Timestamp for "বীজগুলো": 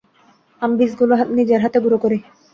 0.79-1.13